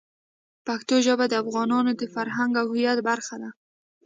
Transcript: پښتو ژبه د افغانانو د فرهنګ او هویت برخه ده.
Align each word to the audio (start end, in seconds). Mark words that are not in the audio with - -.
پښتو 0.67 0.95
ژبه 1.05 1.25
د 1.29 1.33
افغانانو 1.43 1.91
د 1.95 2.03
فرهنګ 2.13 2.51
او 2.61 2.67
هویت 2.73 2.97
برخه 3.09 3.35
ده. 3.41 3.49